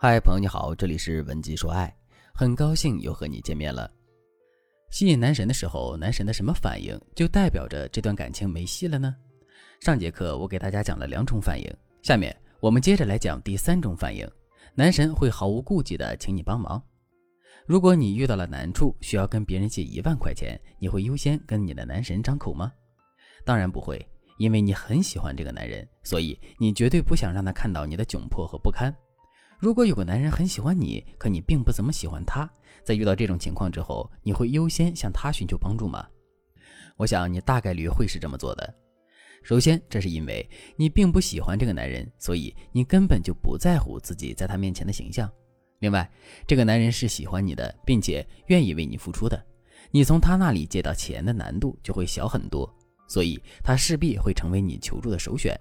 [0.00, 1.92] 嗨，朋友你好，这里是文姬说爱，
[2.32, 3.90] 很高兴又和你见面了。
[4.90, 9.12] 吸引男神的时候，男神的什么反应就代表着这段感情没戏了呢？
[9.80, 11.68] 上节课我给大家讲了两种反应，
[12.00, 14.24] 下面我们接着来讲第三种反应。
[14.72, 16.80] 男神会毫无顾忌的请你帮忙。
[17.66, 22.72] 如果你遇到了难处，需要跟别人借一万块钱，你会优先跟你的男神张口吗？
[23.44, 24.00] 当然不会，
[24.38, 28.94] 因为你很喜欢这个男人，所以你绝对不想让他看到你的窘迫和不堪。
[29.58, 32.48] 如果有个男人很喜欢你，可你并不怎么喜欢他，
[32.84, 36.06] 在遇到这种情况之后，你会优先向他寻求帮助吗？
[36.96, 38.74] 我想你大概率会是这么做的。
[39.42, 45.28] 首先，这是因为你并不喜欢这个男人，所以你根本就不在乎自己在他面前的形象。
[45.80, 46.08] 另外，
[46.46, 49.44] 这个男人是喜欢你的，并且愿意为你付出的，
[49.90, 52.72] 你从他那里借到钱的难度就会小很多，
[53.08, 55.58] 所以他势必会成为你求助的首选。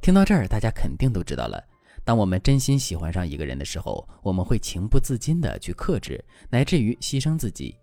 [0.00, 1.60] 听到这儿，大家肯定都知道了。
[2.04, 7.76] 当我们真心喜欢上一个人的时候，我们会情不自禁地去克制，乃至于牺牲自己。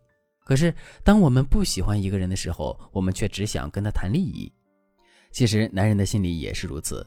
[0.44, 4.52] 可是，当我们不喜欢一个人的时候，我们却只想跟他谈利益。
[5.32, 7.06] 其实，男人的心里也是如此。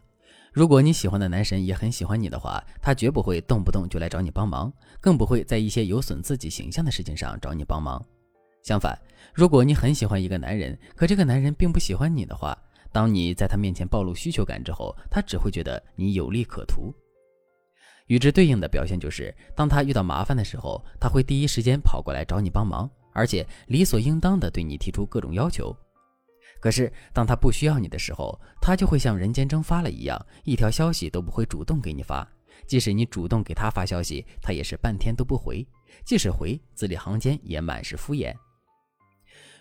[0.53, 8.05] 如果你喜欢的男神也很喜欢你的话，他绝不会动不动就来找你帮忙，更不会在一些有损自己形象的事情上找你帮忙。
[8.63, 8.99] 相反，
[9.33, 12.57] 如果你很喜欢一个男人，可这个男人并不喜欢你的话，
[12.93, 16.93] 当你在他面前暴露需求感之后，他只会觉得你有利可图。
[18.07, 25.75] 与之对应的表现就是，当他遇到麻烦的时候，他会第一时间跑过来找你帮忙，而且理所应当的对你提出各种要求。
[26.61, 32.27] 可是，当他不需要你的时候，他就会像人间蒸发了一样，一条消息都不会主动给你发。
[32.67, 35.65] 即使你主动给他发消息，他也是半天都不回；
[36.05, 38.35] 即使回，字里行间也满是敷衍。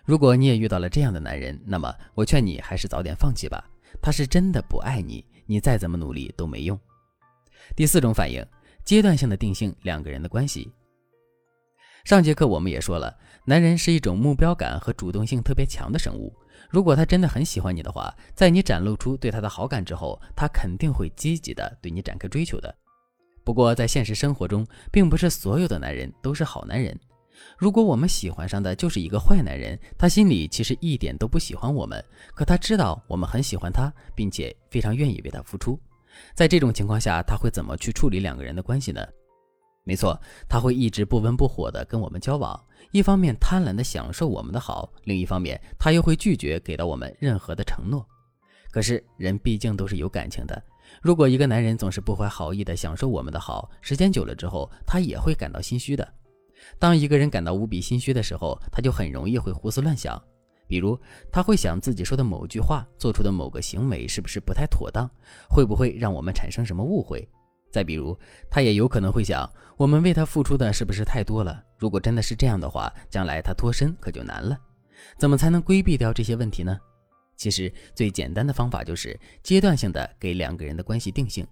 [0.09, 3.63] 如果你也遇到了这样的男人，那么我劝你还是早点放弃吧。
[4.01, 6.75] 他是真的不爱你，你再怎么努力都没用。
[7.75, 8.43] 第四种反应，
[8.83, 10.67] 阶段性的定性两个人的关系。
[12.05, 13.15] 上节课我们也说了，
[13.45, 16.35] 男人是一种目标感和主动性特别强的生物。
[16.71, 22.75] 如果他真的很喜欢你的话，在你展露出对他的好感之后，他肯定会积极的对你展开追求的。
[23.43, 26.99] 不过在现实生活中，并不是所有的男人都是好男人。
[27.57, 35.79] 如果我们喜欢上的就是一个坏男人，他心里其实一点都不喜欢我们，可他知道我们很喜欢他，并且非常愿意为他付出。
[36.33, 39.05] 在这种情况下，他会怎么去处理两个人的关系呢？
[39.83, 42.59] 没错，他会一直不温不火的跟我们交往，
[42.91, 48.05] 一方面贪婪的享受我们的好，另一方面他又会拒绝给到我们任何的承诺。
[48.71, 50.61] 可是人毕竟都是有感情的，
[51.01, 56.07] 如果一个男人总是不怀好意的享受我们的好，时间久了之后，他也会感到心虚的。
[56.77, 60.21] 当一个人感到无比心虚的时候，他就很容易会胡思乱想，
[60.67, 60.99] 比如
[61.31, 65.09] 他会想自己说的某句话、做出的某个行为是不是不太妥当，
[65.49, 67.27] 会不会让我们产生什么误会？
[67.71, 68.17] 再比如，
[68.49, 69.47] 他也有可能会想，
[69.77, 71.63] 我们为他付出的是不是太多了？
[71.77, 74.57] 如果真的是这样的话，将来他脱身可就难了。
[75.17, 76.77] 怎么才能规避掉这些问题呢？
[77.37, 81.47] 其实最简单的方法就是阶段性的给两个人的关系定性。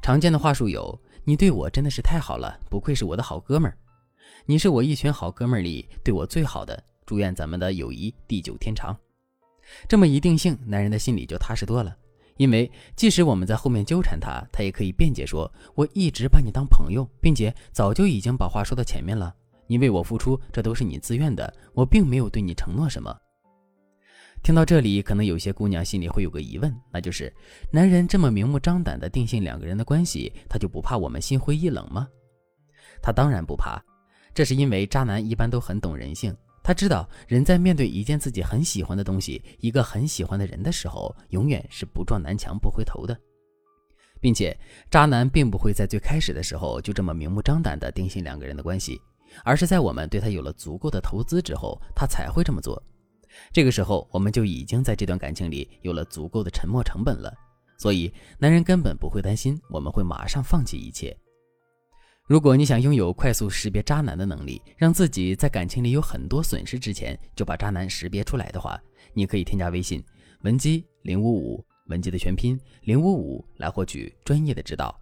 [0.00, 3.76] 常见的话术有：你对我真的是太好了，不愧是我的好哥们儿。
[4.44, 8.96] 你是我一群好哥们儿里对我最好的，祝愿咱们的友谊地久天长。
[9.88, 11.96] 这么一定性，男人的心里就踏实多了，
[12.36, 19.32] 因为即使我们在后面纠缠他，他也可以辩解说：“我一直把你当朋友，并且早就已经把话说到前面了。
[19.68, 23.16] 你为我付出，这都是你自愿的，我并没有对你承诺什么。”
[24.42, 27.32] 听到这里，可能有些姑娘心里会有个疑问，那就是：
[27.70, 32.08] 男人这么明目张胆的定性两个人的关系，他就不怕我们心灰意冷吗？
[33.00, 33.80] 他当然不怕。
[34.34, 43.18] 这是因为渣男一般都很懂人性，他知道人在面对一件自己很喜欢的东西、一个很喜欢的人的时候，永远是不撞南墙不回头的，
[44.20, 44.56] 并且
[44.90, 49.00] 渣男并不会在最开始的时候就这么明目张胆地定性两个人的关系，
[49.44, 52.82] 而是在我们对他有了足够的投资之后，他才会这么做。
[53.52, 57.32] 这个时候，我们就已经在这段感情里有了足够的沉没成本了，
[57.78, 61.16] 所以男人根本不会担心我们会马上放弃一切。
[62.28, 68.80] 如果你想拥有快速识别渣男的能力，让自己在感情里有很多损失之前就把渣男识别出来的话，
[69.12, 70.02] 你可以添加微信
[70.42, 74.96] 文姬零五五，文姬的全拼零五五，来获取专业的指导。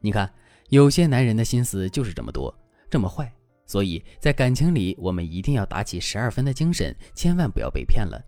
[0.00, 0.28] 你看，
[0.70, 2.52] 有些男人的心思就是这么多，
[2.90, 3.32] 这么坏，
[3.64, 8.20] 所以在感情里，我们一定要打起十二分的精神，千万不要被骗了。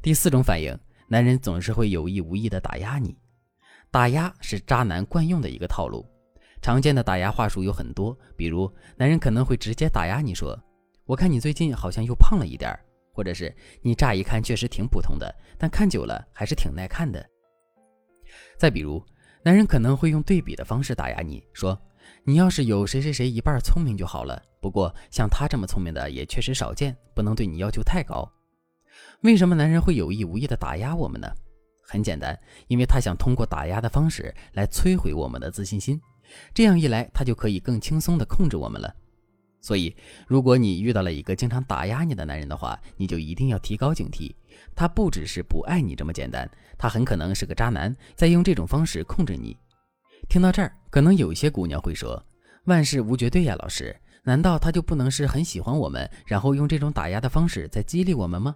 [0.00, 0.72] 第四种反应，
[1.08, 3.16] 男人总是会有意无意的打压你，
[3.90, 6.06] 打压是渣男惯用的一个套路。
[6.60, 10.58] 常见的打压话术有很多，比如男人可能会直接打压你说
[11.06, 12.78] ：“我看你最近好像又胖了一点
[13.12, 17.24] 或者是你乍一看确实挺普通的，但看久了还是挺耐看的。
[18.56, 19.02] 再比如，
[19.42, 21.80] 男人可能会用对比的方式打压你，说
[22.24, 24.40] 你要是有谁谁谁一半聪明就好了。
[24.60, 28.30] 不过像他这么聪明的也确实少见，不能对你要求太高。
[29.22, 31.28] 为什么男人会有意无意的打压我们呢？
[31.82, 35.98] 很简单，因为他想通过打压的方式来摧毁我们的自信心，
[36.54, 38.94] 这样一来，他就可以更轻松地控制我们了。
[39.60, 39.94] 所以，
[40.26, 44.32] 如果你遇到了一个经常打压你的男人的话，你就一定要提高警惕。
[44.74, 46.48] 他不只是不爱你这么简单，
[46.78, 49.56] 他很可能是个渣男，在用这种方式控制你。
[50.28, 52.24] 听到这儿，可能有些姑娘会说
[52.66, 58.54] ：“万事无绝对呀，老师，难道他就不能是很喜欢我们，然后用这种打压的方式在激励我们吗？”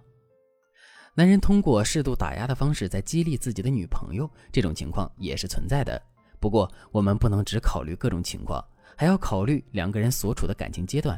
[1.15, 6.01] 男人通过适度打压的方式在激励自己的女朋友，这种情况也是存在的。
[6.43, 8.61] 不过，我们不能只考虑各种情况。
[8.97, 11.17] 还要考虑两个人所处的感情阶段。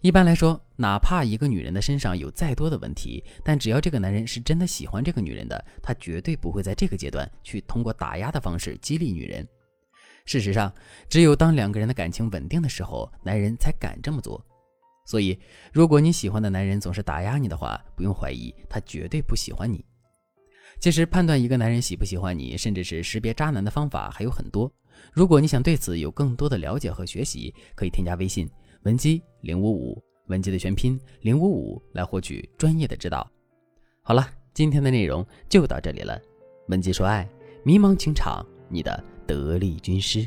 [0.00, 9.44] 一般来说，哪怕一个女人的身上有再多的问题，但只要这个男人是真的喜欢这个女人的，他绝对不会在这个阶段去通过打压的方式激励女人。
[10.24, 10.72] 事实上，
[11.08, 14.40] 只有当两个人的感情稳定的时候，男人才敢这么做。
[15.04, 15.36] 所以，
[15.72, 19.84] 如果你喜欢的男人总是打压你的话，不用怀疑，他绝对不喜欢你。
[20.80, 24.70] 其实，判断一个男人喜不喜欢你，甚至是识别渣男的方法还有很多。
[25.12, 28.48] 如果你想对此有更多的了解和学习，可以添加微信
[28.82, 33.28] 文姬零五五，文姬的全拼零五五，来获取专业的指导。
[34.02, 36.20] 好了，今天的内容就到这里了。
[36.68, 37.28] 文姬说爱，
[37.64, 40.26] 迷茫情场，你的得力军师。